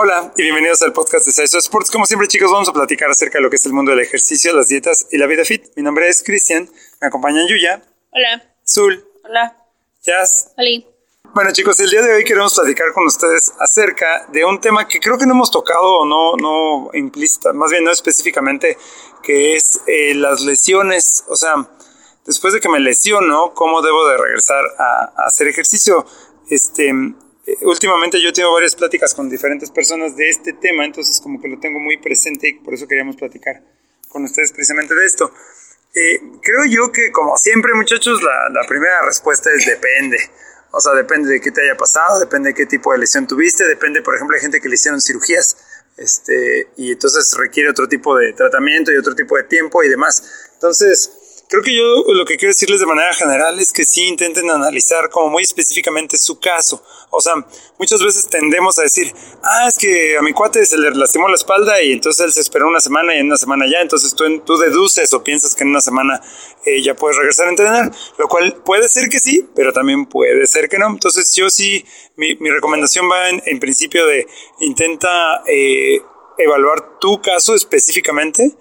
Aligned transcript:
Hola 0.00 0.32
y 0.36 0.42
bienvenidos 0.42 0.80
al 0.82 0.92
podcast 0.92 1.26
de 1.26 1.32
Saiso 1.32 1.58
Sports. 1.58 1.90
Como 1.90 2.06
siempre, 2.06 2.28
chicos, 2.28 2.52
vamos 2.52 2.68
a 2.68 2.72
platicar 2.72 3.10
acerca 3.10 3.38
de 3.38 3.42
lo 3.42 3.50
que 3.50 3.56
es 3.56 3.66
el 3.66 3.72
mundo 3.72 3.90
del 3.90 3.98
ejercicio, 3.98 4.54
las 4.54 4.68
dietas 4.68 5.08
y 5.10 5.18
la 5.18 5.26
vida 5.26 5.44
fit. 5.44 5.72
Mi 5.74 5.82
nombre 5.82 6.08
es 6.08 6.22
Cristian, 6.22 6.70
me 7.00 7.08
acompañan 7.08 7.48
Yuya. 7.48 7.82
Hola. 8.12 8.54
Zul. 8.64 9.04
Hola. 9.24 9.56
Jazz. 10.00 10.52
Hola. 10.56 10.84
Bueno, 11.34 11.50
chicos, 11.52 11.80
el 11.80 11.90
día 11.90 12.02
de 12.02 12.12
hoy 12.12 12.22
queremos 12.22 12.54
platicar 12.54 12.92
con 12.94 13.06
ustedes 13.06 13.52
acerca 13.58 14.28
de 14.30 14.44
un 14.44 14.60
tema 14.60 14.86
que 14.86 15.00
creo 15.00 15.18
que 15.18 15.26
no 15.26 15.32
hemos 15.32 15.50
tocado, 15.50 16.04
no, 16.04 16.36
no 16.36 16.90
implícita, 16.94 17.52
más 17.52 17.72
bien 17.72 17.82
no 17.82 17.90
específicamente, 17.90 18.78
que 19.24 19.56
es 19.56 19.80
eh, 19.88 20.14
las 20.14 20.42
lesiones. 20.42 21.24
O 21.26 21.34
sea, 21.34 21.54
después 22.24 22.54
de 22.54 22.60
que 22.60 22.68
me 22.68 22.78
lesiono, 22.78 23.52
¿cómo 23.52 23.82
debo 23.82 24.06
de 24.06 24.16
regresar 24.16 24.62
a, 24.78 25.12
a 25.16 25.26
hacer 25.26 25.48
ejercicio? 25.48 26.06
Este, 26.48 26.92
eh, 27.48 27.56
últimamente 27.62 28.20
yo 28.20 28.30
tengo 28.30 28.52
varias 28.52 28.74
pláticas 28.74 29.14
con 29.14 29.30
diferentes 29.30 29.70
personas 29.70 30.14
de 30.16 30.28
este 30.28 30.52
tema, 30.52 30.84
entonces 30.84 31.18
como 31.18 31.40
que 31.40 31.48
lo 31.48 31.58
tengo 31.58 31.78
muy 31.78 31.96
presente 31.96 32.48
y 32.48 32.52
por 32.54 32.74
eso 32.74 32.86
queríamos 32.86 33.16
platicar 33.16 33.62
con 34.08 34.22
ustedes 34.24 34.52
precisamente 34.52 34.94
de 34.94 35.06
esto. 35.06 35.32
Eh, 35.94 36.20
creo 36.42 36.66
yo 36.66 36.92
que 36.92 37.10
como 37.10 37.38
siempre 37.38 37.72
muchachos 37.72 38.22
la, 38.22 38.50
la, 38.50 38.68
primera 38.68 39.00
respuesta 39.00 39.50
es 39.50 39.64
depende. 39.64 40.18
O 40.72 40.80
sea, 40.80 40.92
depende 40.92 41.30
de 41.30 41.40
qué 41.40 41.50
te 41.50 41.62
haya 41.62 41.74
pasado, 41.78 42.20
depende 42.20 42.50
de 42.50 42.54
qué 42.54 42.66
tipo 42.66 42.92
de 42.92 42.98
lesión 42.98 43.26
tuviste, 43.26 43.66
depende, 43.66 44.02
por 44.02 44.14
ejemplo, 44.14 44.36
hay 44.36 44.42
gente 44.42 44.60
que 44.60 44.68
le 44.68 44.74
hicieron 44.74 45.00
cirugías 45.00 45.56
este, 45.96 46.68
y 46.76 46.92
entonces 46.92 47.34
requiere 47.38 47.70
otro 47.70 47.88
tipo 47.88 48.14
de 48.18 48.34
tratamiento 48.34 48.92
y 48.92 48.96
otro 48.96 49.14
tipo 49.14 49.38
de 49.38 49.44
tiempo 49.44 49.82
y 49.82 49.88
demás. 49.88 50.50
Entonces, 50.52 51.10
Creo 51.48 51.62
que 51.62 51.74
yo 51.74 52.04
lo 52.12 52.26
que 52.26 52.36
quiero 52.36 52.50
decirles 52.50 52.80
de 52.80 52.84
manera 52.84 53.14
general 53.14 53.58
es 53.58 53.72
que 53.72 53.84
sí 53.84 54.04
intenten 54.06 54.50
analizar 54.50 55.08
como 55.08 55.30
muy 55.30 55.42
específicamente 55.42 56.18
su 56.18 56.38
caso. 56.38 56.82
O 57.08 57.22
sea, 57.22 57.32
muchas 57.78 58.02
veces 58.02 58.28
tendemos 58.28 58.78
a 58.78 58.82
decir, 58.82 59.14
ah, 59.42 59.66
es 59.66 59.78
que 59.78 60.18
a 60.18 60.22
mi 60.22 60.34
cuate 60.34 60.66
se 60.66 60.76
le 60.76 60.90
lastimó 60.90 61.26
la 61.26 61.36
espalda 61.36 61.82
y 61.82 61.92
entonces 61.92 62.26
él 62.26 62.32
se 62.32 62.40
esperó 62.40 62.68
una 62.68 62.80
semana 62.80 63.14
y 63.14 63.20
en 63.20 63.26
una 63.26 63.38
semana 63.38 63.64
ya, 63.66 63.80
entonces 63.80 64.14
tú, 64.14 64.24
tú 64.40 64.58
deduces 64.58 65.10
o 65.14 65.24
piensas 65.24 65.54
que 65.54 65.64
en 65.64 65.70
una 65.70 65.80
semana 65.80 66.20
eh, 66.66 66.82
ya 66.82 66.94
puedes 66.94 67.16
regresar 67.16 67.46
a 67.46 67.50
entrenar, 67.50 67.92
lo 68.18 68.28
cual 68.28 68.54
puede 68.62 68.86
ser 68.90 69.08
que 69.08 69.18
sí, 69.18 69.48
pero 69.56 69.72
también 69.72 70.04
puede 70.04 70.46
ser 70.46 70.68
que 70.68 70.78
no. 70.78 70.88
Entonces 70.88 71.34
yo 71.34 71.48
sí, 71.48 71.82
mi, 72.16 72.34
mi 72.36 72.50
recomendación 72.50 73.10
va 73.10 73.30
en, 73.30 73.42
en, 73.46 73.58
principio 73.58 74.06
de 74.06 74.26
intenta 74.60 75.42
eh, 75.46 76.02
evaluar 76.36 76.98
tu 76.98 77.22
caso 77.22 77.54
específicamente 77.54 78.52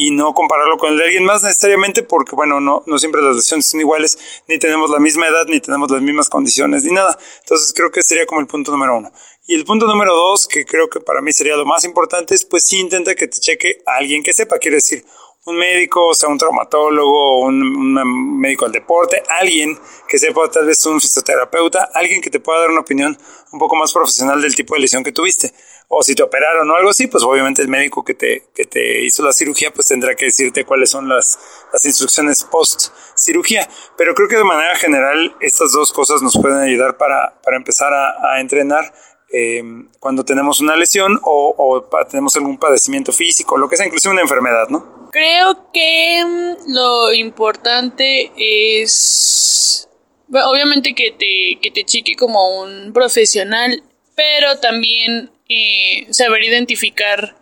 y 0.00 0.12
no 0.12 0.32
compararlo 0.32 0.78
con 0.78 0.92
el 0.92 0.98
de 0.98 1.06
alguien 1.06 1.24
más 1.24 1.42
necesariamente 1.42 2.04
porque, 2.04 2.36
bueno, 2.36 2.60
no, 2.60 2.84
no 2.86 2.98
siempre 3.00 3.20
las 3.20 3.34
lesiones 3.34 3.66
son 3.66 3.80
iguales, 3.80 4.16
ni 4.46 4.56
tenemos 4.56 4.90
la 4.90 5.00
misma 5.00 5.26
edad, 5.26 5.44
ni 5.48 5.58
tenemos 5.60 5.90
las 5.90 6.00
mismas 6.00 6.28
condiciones, 6.28 6.84
ni 6.84 6.92
nada. 6.92 7.18
Entonces 7.40 7.72
creo 7.74 7.90
que 7.90 8.00
sería 8.02 8.24
como 8.24 8.40
el 8.40 8.46
punto 8.46 8.70
número 8.70 8.96
uno. 8.96 9.10
Y 9.48 9.56
el 9.56 9.64
punto 9.64 9.88
número 9.88 10.14
dos, 10.14 10.46
que 10.46 10.64
creo 10.64 10.88
que 10.88 11.00
para 11.00 11.20
mí 11.20 11.32
sería 11.32 11.56
lo 11.56 11.66
más 11.66 11.82
importante, 11.82 12.36
es 12.36 12.44
pues 12.44 12.64
sí 12.64 12.78
intenta 12.78 13.16
que 13.16 13.26
te 13.26 13.40
cheque 13.40 13.82
a 13.86 13.96
alguien 13.96 14.22
que 14.22 14.32
sepa, 14.32 14.58
quiere 14.58 14.76
decir, 14.76 15.04
un 15.48 15.56
médico, 15.56 16.08
o 16.08 16.14
sea, 16.14 16.28
un 16.28 16.38
traumatólogo, 16.38 17.40
un, 17.40 18.38
médico 18.38 18.66
del 18.66 18.72
deporte, 18.72 19.22
alguien 19.40 19.78
que 20.06 20.18
sepa, 20.18 20.48
tal 20.50 20.66
vez 20.66 20.84
un 20.86 21.00
fisioterapeuta, 21.00 21.90
alguien 21.94 22.20
que 22.20 22.30
te 22.30 22.40
pueda 22.40 22.60
dar 22.60 22.70
una 22.70 22.80
opinión 22.80 23.16
un 23.52 23.58
poco 23.58 23.76
más 23.76 23.92
profesional 23.92 24.40
del 24.40 24.54
tipo 24.54 24.74
de 24.74 24.80
lesión 24.80 25.02
que 25.02 25.12
tuviste 25.12 25.52
o 25.88 26.02
si 26.02 26.14
te 26.14 26.22
operaron 26.22 26.70
o 26.70 26.76
algo 26.76 26.90
así, 26.90 27.06
pues 27.06 27.24
obviamente 27.24 27.62
el 27.62 27.68
médico 27.68 28.04
que 28.04 28.12
te, 28.12 28.44
que 28.54 28.64
te 28.64 29.02
hizo 29.04 29.22
la 29.22 29.32
cirugía 29.32 29.72
pues 29.72 29.86
tendrá 29.86 30.14
que 30.14 30.26
decirte 30.26 30.64
cuáles 30.64 30.90
son 30.90 31.08
las, 31.08 31.38
las 31.72 31.84
instrucciones 31.86 32.44
post 32.44 32.92
cirugía. 33.16 33.66
Pero 33.96 34.14
creo 34.14 34.28
que 34.28 34.36
de 34.36 34.44
manera 34.44 34.76
general 34.76 35.34
estas 35.40 35.72
dos 35.72 35.92
cosas 35.92 36.20
nos 36.20 36.36
pueden 36.36 36.58
ayudar 36.58 36.98
para, 36.98 37.40
para 37.42 37.56
empezar 37.56 37.92
a, 37.94 38.38
entrenar 38.38 38.92
eh, 39.32 39.62
cuando 39.98 40.24
tenemos 40.24 40.60
una 40.60 40.76
lesión 40.76 41.18
o, 41.22 41.54
o, 41.56 41.82
tenemos 42.04 42.36
algún 42.36 42.58
padecimiento 42.58 43.12
físico, 43.12 43.56
lo 43.56 43.68
que 43.68 43.76
sea, 43.76 43.86
inclusive 43.86 44.12
una 44.12 44.22
enfermedad, 44.22 44.68
¿no? 44.68 44.97
Creo 45.18 45.72
que 45.72 46.24
mm, 46.24 46.72
lo 46.72 47.12
importante 47.12 48.30
es, 48.36 49.88
obviamente 50.28 50.94
que 50.94 51.10
te, 51.10 51.58
que 51.60 51.72
te 51.72 51.84
cheque 51.84 52.14
como 52.14 52.60
un 52.60 52.92
profesional, 52.92 53.82
pero 54.14 54.60
también 54.60 55.32
y 55.48 56.06
saber 56.12 56.44
identificar 56.44 57.34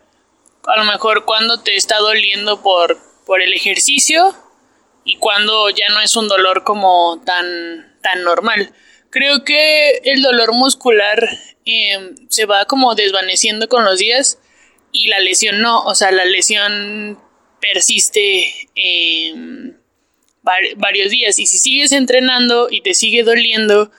a 0.66 0.76
lo 0.78 0.84
mejor 0.90 1.26
cuando 1.26 1.60
te 1.60 1.76
está 1.76 1.98
doliendo 1.98 2.62
por, 2.62 2.96
por 3.26 3.42
el 3.42 3.52
ejercicio 3.52 4.34
y 5.04 5.16
cuando 5.16 5.68
ya 5.68 5.90
no 5.90 6.00
es 6.00 6.16
un 6.16 6.28
dolor 6.28 6.64
como 6.64 7.20
tan, 7.26 7.98
tan 8.00 8.22
normal. 8.22 8.72
Creo 9.10 9.44
que 9.44 10.00
el 10.02 10.22
dolor 10.22 10.54
muscular 10.54 11.28
eh, 11.66 12.14
se 12.30 12.46
va 12.46 12.64
como 12.64 12.94
desvaneciendo 12.94 13.68
con 13.68 13.84
los 13.84 13.98
días 13.98 14.38
y 14.92 15.08
la 15.08 15.20
lesión 15.20 15.60
no, 15.60 15.84
o 15.84 15.94
sea, 15.94 16.10
la 16.10 16.24
lesión 16.24 17.20
persiste 17.60 18.52
eh, 18.74 19.72
varios 20.76 21.10
días 21.10 21.38
y 21.38 21.46
si 21.46 21.58
sigues 21.58 21.92
entrenando 21.92 22.68
y 22.70 22.80
te 22.80 22.94
sigue 22.94 23.22
doliendo, 23.22 23.90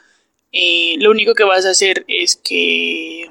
eh, 0.51 0.95
lo 0.99 1.11
único 1.11 1.33
que 1.33 1.43
vas 1.43 1.65
a 1.65 1.71
hacer 1.71 2.05
es 2.07 2.35
que 2.35 3.25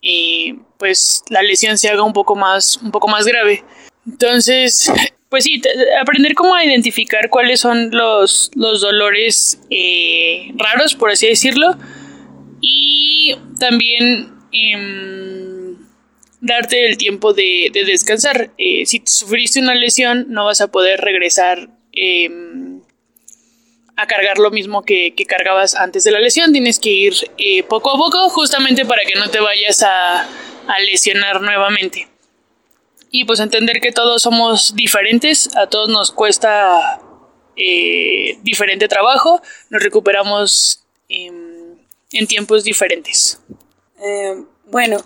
y 0.00 0.54
pues 0.78 1.24
la 1.28 1.42
lesión 1.42 1.76
se 1.76 1.88
haga 1.88 2.02
un 2.02 2.12
poco 2.12 2.36
más, 2.36 2.76
un 2.78 2.90
poco 2.90 3.08
más 3.08 3.26
grave. 3.26 3.64
Entonces, 4.06 4.90
pues 5.28 5.44
sí, 5.44 5.60
aprender 6.00 6.34
cómo 6.34 6.58
identificar 6.60 7.30
cuáles 7.30 7.60
son 7.60 7.90
los, 7.90 8.50
los 8.54 8.80
dolores 8.80 9.60
eh, 9.70 10.52
raros, 10.56 10.94
por 10.94 11.10
así 11.10 11.26
decirlo, 11.26 11.76
y 12.60 13.36
también 13.58 14.32
eh, 14.52 15.47
darte 16.40 16.86
el 16.86 16.96
tiempo 16.96 17.32
de, 17.32 17.70
de 17.72 17.84
descansar. 17.84 18.50
Eh, 18.58 18.86
si 18.86 19.02
sufriste 19.04 19.60
una 19.60 19.74
lesión, 19.74 20.26
no 20.28 20.44
vas 20.44 20.60
a 20.60 20.68
poder 20.68 21.00
regresar 21.00 21.68
em, 21.92 22.80
a 23.96 24.06
cargar 24.06 24.38
lo 24.38 24.50
mismo 24.50 24.84
que, 24.84 25.14
que, 25.16 25.26
cargabas 25.26 25.74
antes 25.74 26.04
de 26.04 26.12
la 26.12 26.20
lesión. 26.20 26.52
Tienes 26.52 26.78
que 26.78 26.90
ir 26.90 27.14
eh, 27.36 27.62
poco 27.64 27.90
a 27.90 27.98
poco 27.98 28.28
justamente 28.30 28.84
para 28.84 29.02
que 29.04 29.18
no 29.18 29.28
te 29.28 29.40
vayas 29.40 29.82
a, 29.82 30.22
a, 30.22 30.80
lesionar 30.80 31.40
nuevamente. 31.40 32.08
Y 33.10 33.24
pues 33.24 33.40
entender 33.40 33.80
que 33.80 33.90
todos 33.90 34.22
somos 34.22 34.74
diferentes, 34.76 35.54
a 35.56 35.66
todos 35.66 35.88
nos 35.88 36.12
cuesta 36.12 37.00
eh, 37.56 38.38
diferente 38.42 38.86
trabajo, 38.86 39.42
nos 39.70 39.82
recuperamos 39.82 40.84
eh, 41.08 41.32
en 42.12 42.26
tiempos 42.26 42.64
diferentes. 42.64 43.40
Bueno, 44.66 45.02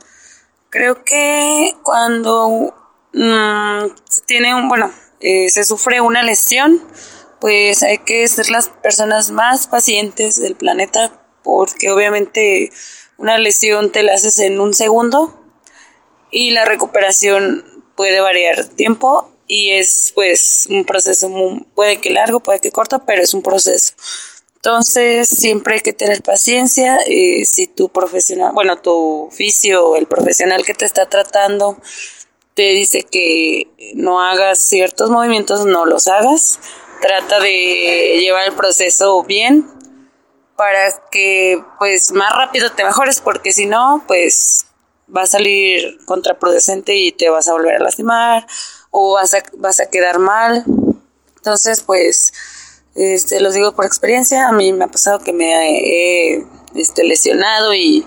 creo 0.72 1.04
que 1.04 1.76
cuando 1.82 2.74
mmm, 3.12 3.94
se 4.08 4.22
tiene 4.22 4.54
un, 4.54 4.68
bueno, 4.68 4.90
eh, 5.20 5.50
se 5.50 5.64
sufre 5.64 6.00
una 6.00 6.22
lesión, 6.22 6.82
pues 7.40 7.82
hay 7.82 7.98
que 7.98 8.26
ser 8.26 8.48
las 8.48 8.68
personas 8.68 9.30
más 9.30 9.66
pacientes 9.66 10.40
del 10.40 10.56
planeta 10.56 11.12
porque 11.44 11.90
obviamente 11.90 12.72
una 13.18 13.36
lesión 13.38 13.92
te 13.92 14.02
la 14.02 14.14
haces 14.14 14.38
en 14.38 14.60
un 14.60 14.72
segundo 14.72 15.38
y 16.30 16.52
la 16.52 16.64
recuperación 16.64 17.84
puede 17.94 18.20
variar 18.20 18.64
tiempo 18.68 19.30
y 19.46 19.72
es 19.72 20.12
pues 20.14 20.66
un 20.70 20.86
proceso 20.86 21.28
muy, 21.28 21.66
puede 21.74 22.00
que 22.00 22.10
largo, 22.10 22.40
puede 22.40 22.60
que 22.60 22.72
corto, 22.72 23.04
pero 23.04 23.22
es 23.22 23.34
un 23.34 23.42
proceso. 23.42 23.92
Entonces 24.64 25.28
siempre 25.28 25.74
hay 25.74 25.80
que 25.80 25.92
tener 25.92 26.22
paciencia. 26.22 26.98
Eh, 27.06 27.44
si 27.44 27.66
tu 27.66 27.88
profesional, 27.88 28.52
bueno, 28.54 28.78
tu 28.78 29.24
oficio, 29.26 29.96
el 29.96 30.06
profesional 30.06 30.64
que 30.64 30.72
te 30.72 30.84
está 30.84 31.08
tratando, 31.08 31.76
te 32.54 32.70
dice 32.70 33.02
que 33.02 33.66
no 33.94 34.22
hagas 34.22 34.60
ciertos 34.60 35.10
movimientos, 35.10 35.66
no 35.66 35.84
los 35.84 36.06
hagas 36.06 36.60
trata 37.02 37.40
de 37.40 38.18
llevar 38.20 38.46
el 38.46 38.54
proceso 38.54 39.24
bien 39.24 39.68
para 40.56 40.92
que 41.10 41.62
pues 41.78 42.12
más 42.12 42.32
rápido 42.32 42.70
te 42.70 42.84
mejores 42.84 43.20
porque 43.20 43.52
si 43.52 43.66
no 43.66 44.04
pues 44.06 44.66
va 45.14 45.22
a 45.22 45.26
salir 45.26 45.98
contraproducente 46.06 46.94
y 46.94 47.10
te 47.10 47.28
vas 47.28 47.48
a 47.48 47.52
volver 47.52 47.74
a 47.74 47.80
lastimar 47.80 48.46
o 48.90 49.14
vas 49.14 49.34
a, 49.34 49.42
vas 49.54 49.80
a 49.80 49.90
quedar 49.90 50.20
mal 50.20 50.64
entonces 51.36 51.82
pues 51.82 52.32
este 52.94 53.40
los 53.40 53.54
digo 53.54 53.72
por 53.72 53.86
experiencia 53.86 54.48
a 54.48 54.52
mí 54.52 54.72
me 54.72 54.84
ha 54.84 54.88
pasado 54.88 55.18
que 55.20 55.32
me 55.32 55.52
he 55.52 56.44
este, 56.74 57.04
lesionado 57.04 57.74
y 57.74 58.04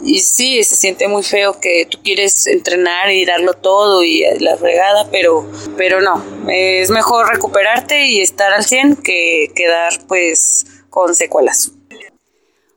y 0.00 0.20
sí, 0.20 0.62
se 0.62 0.76
siente 0.76 1.08
muy 1.08 1.22
feo 1.22 1.58
que 1.58 1.86
tú 1.90 1.98
quieres 2.02 2.46
entrenar 2.46 3.10
y 3.10 3.24
darlo 3.24 3.54
todo 3.54 4.04
y 4.04 4.24
la 4.40 4.56
fregada, 4.56 5.08
pero, 5.10 5.50
pero 5.76 6.00
no, 6.00 6.22
es 6.48 6.90
mejor 6.90 7.28
recuperarte 7.32 8.06
y 8.06 8.20
estar 8.20 8.52
al 8.52 8.64
100 8.64 8.96
que 8.96 9.50
quedar 9.54 10.06
pues 10.06 10.66
con 10.90 11.14
secuelas. 11.14 11.72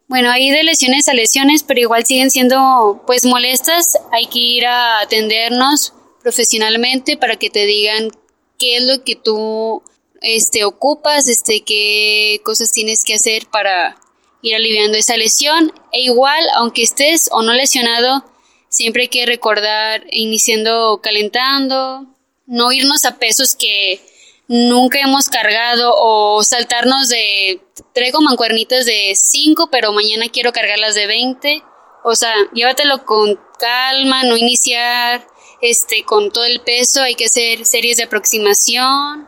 Bueno, 0.07 0.31
hay 0.31 0.49
de 0.49 0.63
lesiones 0.63 1.07
a 1.07 1.13
lesiones, 1.13 1.63
pero 1.63 1.81
igual 1.81 2.05
siguen 2.05 2.31
siendo 2.31 3.03
pues 3.05 3.25
molestas, 3.25 3.99
hay 4.11 4.25
que 4.27 4.39
ir 4.39 4.65
a 4.65 5.01
atendernos 5.01 5.93
profesionalmente 6.23 7.15
para 7.15 7.35
que 7.35 7.49
te 7.49 7.65
digan 7.65 8.09
qué 8.57 8.77
es 8.77 8.83
lo 8.83 9.03
que 9.03 9.15
tú 9.15 9.83
este 10.21 10.65
ocupas, 10.65 11.27
este 11.27 11.61
qué 11.61 12.41
cosas 12.43 12.71
tienes 12.71 13.03
que 13.03 13.15
hacer 13.15 13.47
para 13.47 13.97
ir 14.41 14.55
aliviando 14.55 14.97
esa 14.97 15.17
lesión. 15.17 15.73
E 15.91 16.01
igual, 16.01 16.43
aunque 16.55 16.83
estés 16.83 17.29
o 17.31 17.41
no 17.41 17.53
lesionado, 17.53 18.23
Siempre 18.69 19.03
hay 19.03 19.07
que 19.07 19.25
recordar 19.25 20.05
iniciando 20.11 20.99
calentando, 21.01 22.05
no 22.45 22.71
irnos 22.71 23.03
a 23.03 23.17
pesos 23.17 23.55
que 23.55 23.99
nunca 24.47 24.99
hemos 24.99 25.27
cargado 25.27 25.95
o 25.97 26.43
saltarnos 26.43 27.09
de 27.09 27.61
traigo 27.95 28.21
mancuernitas 28.21 28.85
de 28.85 29.13
5, 29.15 29.69
pero 29.71 29.91
mañana 29.91 30.27
quiero 30.31 30.53
cargarlas 30.53 30.93
de 30.93 31.07
20. 31.07 31.63
O 32.03 32.15
sea, 32.15 32.33
llévatelo 32.53 33.05
con 33.05 33.39
calma, 33.57 34.23
no 34.23 34.37
iniciar 34.37 35.25
este 35.61 36.03
con 36.03 36.31
todo 36.31 36.45
el 36.45 36.61
peso, 36.61 37.01
hay 37.01 37.15
que 37.15 37.25
hacer 37.25 37.65
series 37.65 37.97
de 37.97 38.03
aproximación. 38.03 39.27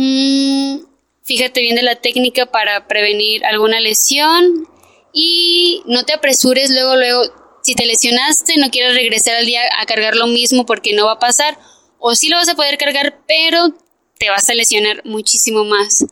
Mm, 0.00 0.84
fíjate 1.24 1.60
bien 1.60 1.74
de 1.74 1.82
la 1.82 1.96
técnica 1.96 2.46
para 2.46 2.86
prevenir 2.86 3.44
alguna 3.44 3.80
lesión 3.80 4.68
y 5.12 5.82
no 5.86 6.04
te 6.04 6.12
apresures 6.12 6.70
luego 6.70 6.94
luego 6.94 7.22
si 7.64 7.74
te 7.74 7.84
lesionaste, 7.84 8.58
no 8.58 8.70
quieres 8.70 8.94
regresar 8.94 9.34
al 9.34 9.46
día 9.46 9.62
a 9.76 9.86
cargar 9.86 10.14
lo 10.14 10.28
mismo 10.28 10.64
porque 10.66 10.94
no 10.94 11.06
va 11.06 11.14
a 11.14 11.18
pasar 11.18 11.58
o 11.98 12.14
sí 12.14 12.28
lo 12.28 12.36
vas 12.36 12.48
a 12.48 12.54
poder 12.54 12.78
cargar, 12.78 13.22
pero 13.26 13.74
te 14.18 14.30
vas 14.30 14.48
a 14.48 14.54
lesionar 14.54 15.04
muchísimo 15.04 15.64
más. 15.64 16.06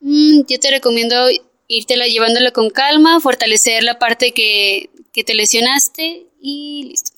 Mm, 0.00 0.42
yo 0.46 0.60
te 0.60 0.70
recomiendo 0.70 1.16
írtela 1.66 2.08
llevándolo 2.08 2.52
con 2.52 2.68
calma, 2.68 3.20
fortalecer 3.20 3.84
la 3.84 3.98
parte 3.98 4.32
que, 4.32 4.90
que 5.14 5.24
te 5.24 5.32
lesionaste 5.32 6.26
y 6.42 6.88
listo. 6.90 7.09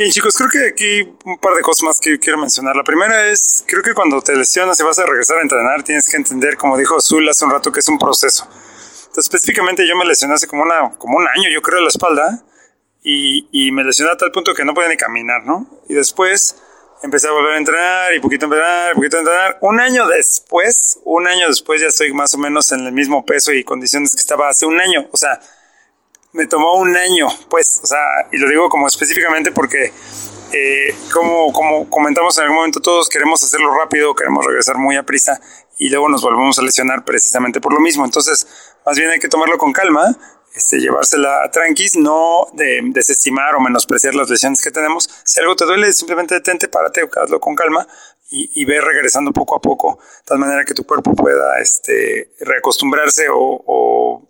Bien 0.00 0.10
chicos, 0.10 0.34
creo 0.34 0.48
que 0.48 0.66
aquí 0.66 1.14
un 1.26 1.36
par 1.36 1.52
de 1.52 1.60
cosas 1.60 1.82
más 1.82 2.00
que 2.00 2.18
quiero 2.18 2.38
mencionar. 2.38 2.74
La 2.74 2.82
primera 2.82 3.26
es, 3.26 3.62
creo 3.66 3.82
que 3.82 3.92
cuando 3.92 4.22
te 4.22 4.34
lesionas 4.34 4.80
y 4.80 4.82
vas 4.82 4.98
a 4.98 5.04
regresar 5.04 5.36
a 5.36 5.42
entrenar, 5.42 5.82
tienes 5.82 6.08
que 6.08 6.16
entender, 6.16 6.56
como 6.56 6.78
dijo 6.78 6.96
Azul 6.96 7.28
hace 7.28 7.44
un 7.44 7.50
rato, 7.50 7.70
que 7.70 7.80
es 7.80 7.88
un 7.90 7.98
proceso. 7.98 8.44
Entonces, 8.44 9.26
específicamente 9.26 9.86
yo 9.86 9.94
me 9.96 10.06
lesioné 10.06 10.32
hace 10.32 10.46
como, 10.46 10.62
un 10.62 11.28
año, 11.28 11.50
yo 11.52 11.60
creo, 11.60 11.82
la 11.82 11.88
espalda, 11.88 12.42
y, 13.02 13.46
y 13.52 13.72
me 13.72 13.84
lesioné 13.84 14.12
a 14.12 14.16
tal 14.16 14.32
punto 14.32 14.54
que 14.54 14.64
no 14.64 14.72
podía 14.72 14.88
ni 14.88 14.96
caminar, 14.96 15.44
¿no? 15.44 15.68
Y 15.86 15.92
después 15.92 16.56
empecé 17.02 17.28
a 17.28 17.32
volver 17.32 17.56
a 17.56 17.58
entrenar 17.58 18.14
y 18.14 18.20
poquito 18.20 18.46
a 18.46 18.48
entrenar, 18.48 18.94
poquito 18.94 19.18
a 19.18 19.20
entrenar. 19.20 19.58
Un 19.60 19.80
año 19.80 20.08
después, 20.08 20.98
un 21.04 21.26
año 21.26 21.46
después 21.46 21.78
ya 21.78 21.88
estoy 21.88 22.14
más 22.14 22.32
o 22.32 22.38
menos 22.38 22.72
en 22.72 22.86
el 22.86 22.92
mismo 22.92 23.26
peso 23.26 23.52
y 23.52 23.64
condiciones 23.64 24.14
que 24.14 24.20
estaba 24.22 24.48
hace 24.48 24.64
un 24.64 24.80
año. 24.80 25.10
O 25.12 25.18
sea, 25.18 25.42
me 26.32 26.46
tomó 26.46 26.74
un 26.74 26.96
año, 26.96 27.28
pues, 27.48 27.80
o 27.82 27.86
sea, 27.86 27.98
y 28.32 28.38
lo 28.38 28.48
digo 28.48 28.68
como 28.68 28.86
específicamente 28.86 29.50
porque, 29.52 29.92
eh, 30.52 30.94
como, 31.12 31.52
como 31.52 31.90
comentamos 31.90 32.36
en 32.38 32.44
algún 32.44 32.58
momento, 32.58 32.80
todos 32.80 33.08
queremos 33.08 33.42
hacerlo 33.42 33.72
rápido, 33.74 34.14
queremos 34.14 34.44
regresar 34.44 34.78
muy 34.78 34.96
a 34.96 35.02
prisa 35.02 35.40
y 35.78 35.88
luego 35.88 36.08
nos 36.08 36.22
volvemos 36.22 36.58
a 36.58 36.62
lesionar 36.62 37.04
precisamente 37.04 37.60
por 37.60 37.72
lo 37.72 37.80
mismo. 37.80 38.04
Entonces, 38.04 38.46
más 38.86 38.96
bien 38.96 39.10
hay 39.10 39.18
que 39.18 39.28
tomarlo 39.28 39.58
con 39.58 39.72
calma, 39.72 40.16
este, 40.54 40.80
llevársela 40.80 41.50
tranquis, 41.50 41.96
no 41.96 42.46
de, 42.52 42.80
desestimar 42.92 43.54
o 43.54 43.60
menospreciar 43.60 44.14
las 44.14 44.28
lesiones 44.30 44.62
que 44.62 44.70
tenemos. 44.70 45.08
Si 45.24 45.40
algo 45.40 45.56
te 45.56 45.64
duele, 45.64 45.92
simplemente 45.92 46.34
detente, 46.34 46.68
párate, 46.68 47.08
hazlo 47.22 47.40
con 47.40 47.56
calma 47.56 47.86
y, 48.30 48.50
y 48.60 48.64
ve 48.64 48.80
regresando 48.80 49.32
poco 49.32 49.56
a 49.56 49.60
poco, 49.60 49.98
de 49.98 50.24
tal 50.26 50.38
manera 50.38 50.64
que 50.64 50.74
tu 50.74 50.84
cuerpo 50.84 51.14
pueda 51.14 51.60
este, 51.60 52.34
reacostumbrarse 52.40 53.28
o, 53.28 53.62
o 53.66 54.29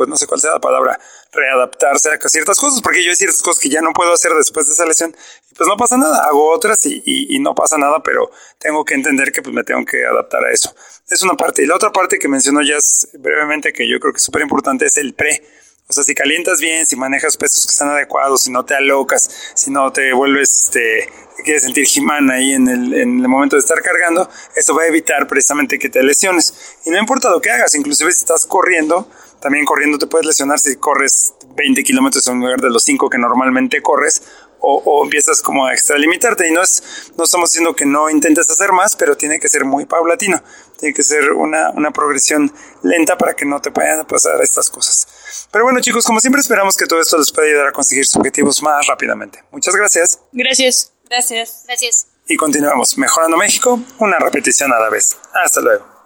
pues 0.00 0.08
no 0.08 0.16
sé 0.16 0.26
cuál 0.26 0.40
sea 0.40 0.52
la 0.52 0.60
palabra, 0.60 0.98
readaptarse 1.30 2.08
a 2.08 2.28
ciertas 2.30 2.58
cosas, 2.58 2.80
porque 2.80 3.04
yo 3.04 3.10
hay 3.10 3.16
ciertas 3.16 3.42
cosas 3.42 3.62
que 3.62 3.68
ya 3.68 3.82
no 3.82 3.92
puedo 3.92 4.14
hacer 4.14 4.32
después 4.32 4.66
de 4.66 4.72
esa 4.72 4.86
lesión, 4.86 5.14
pues 5.54 5.68
no 5.68 5.76
pasa 5.76 5.98
nada, 5.98 6.24
hago 6.24 6.50
otras 6.50 6.86
y, 6.86 7.02
y, 7.04 7.38
no 7.38 7.54
pasa 7.54 7.76
nada, 7.76 8.02
pero 8.02 8.30
tengo 8.58 8.82
que 8.82 8.94
entender 8.94 9.30
que 9.30 9.42
pues 9.42 9.54
me 9.54 9.62
tengo 9.62 9.84
que 9.84 10.06
adaptar 10.06 10.42
a 10.42 10.52
eso. 10.52 10.74
Es 11.10 11.20
una 11.22 11.34
parte. 11.34 11.64
Y 11.64 11.66
la 11.66 11.76
otra 11.76 11.92
parte 11.92 12.18
que 12.18 12.28
mencionó 12.28 12.62
ya 12.62 12.78
brevemente, 13.12 13.74
que 13.74 13.86
yo 13.86 14.00
creo 14.00 14.14
que 14.14 14.16
es 14.16 14.22
súper 14.22 14.40
importante, 14.40 14.86
es 14.86 14.96
el 14.96 15.12
pre. 15.12 15.42
O 15.86 15.92
sea, 15.92 16.02
si 16.02 16.14
calientas 16.14 16.60
bien, 16.60 16.86
si 16.86 16.96
manejas 16.96 17.36
pesos 17.36 17.66
que 17.66 17.72
están 17.72 17.90
adecuados, 17.90 18.44
si 18.44 18.50
no 18.50 18.64
te 18.64 18.74
alocas, 18.74 19.28
si 19.54 19.70
no 19.70 19.92
te 19.92 20.14
vuelves, 20.14 20.64
este, 20.64 21.12
te 21.36 21.42
quieres 21.42 21.62
sentir 21.62 21.84
jimán 21.84 22.30
ahí 22.30 22.52
en 22.52 22.68
el, 22.68 22.94
en 22.94 23.20
el 23.20 23.28
momento 23.28 23.56
de 23.56 23.60
estar 23.60 23.82
cargando, 23.82 24.30
eso 24.54 24.74
va 24.74 24.84
a 24.84 24.86
evitar 24.86 25.26
precisamente 25.26 25.78
que 25.78 25.88
te 25.88 26.02
lesiones. 26.02 26.76
Y 26.84 26.90
no 26.90 26.98
importa 26.98 27.28
lo 27.28 27.40
que 27.40 27.50
hagas, 27.50 27.74
inclusive 27.74 28.12
si 28.12 28.20
estás 28.20 28.46
corriendo, 28.46 29.08
también 29.40 29.64
corriendo 29.64 29.98
te 29.98 30.06
puedes 30.06 30.26
lesionar 30.26 30.58
si 30.58 30.76
corres 30.76 31.34
20 31.56 31.82
kilómetros 31.82 32.26
en 32.28 32.40
lugar 32.40 32.60
de 32.60 32.70
los 32.70 32.82
5 32.84 33.08
que 33.08 33.18
normalmente 33.18 33.82
corres 33.82 34.22
o, 34.62 35.02
empiezas 35.02 35.40
como 35.40 35.66
a 35.66 35.72
extralimitarte. 35.72 36.46
Y 36.48 36.52
no 36.52 36.62
es 36.62 37.12
no 37.16 37.24
estamos 37.24 37.50
diciendo 37.50 37.74
que 37.74 37.86
no 37.86 38.10
intentes 38.10 38.50
hacer 38.50 38.72
más 38.72 38.94
pero 38.96 39.16
tiene 39.16 39.40
que 39.40 39.48
ser 39.48 39.64
muy 39.64 39.86
paulatino. 39.86 40.42
Tiene 40.78 40.94
que 40.94 41.02
ser 41.02 41.32
una, 41.32 41.70
una 41.70 41.90
progresión 41.90 42.52
lenta 42.82 43.16
para 43.16 43.34
que 43.34 43.44
no 43.44 43.60
te 43.60 43.70
vayan 43.70 44.00
a 44.00 44.06
pasar 44.06 44.40
estas 44.42 44.68
cosas. 44.70 45.48
Pero 45.50 45.64
bueno 45.64 45.80
chicos 45.80 46.04
como 46.04 46.20
siempre 46.20 46.40
esperamos 46.40 46.76
que 46.76 46.86
todo 46.86 47.00
esto 47.00 47.16
les 47.18 47.32
pueda 47.32 47.48
ayudar 47.48 47.68
a 47.68 47.72
conseguir 47.72 48.06
sus 48.06 48.16
objetivos 48.16 48.62
más 48.62 48.86
rápidamente. 48.86 49.42
Muchas 49.50 49.74
gracias. 49.74 50.20
Gracias. 50.32 50.92
Gracias. 51.08 51.64
Gracias. 51.66 52.06
Y 52.28 52.36
continuamos 52.36 52.96
mejorando 52.98 53.36
México 53.36 53.80
una 53.98 54.18
repetición 54.18 54.72
a 54.72 54.78
la 54.78 54.90
vez. 54.90 55.16
Hasta 55.32 55.60
luego 55.60 55.99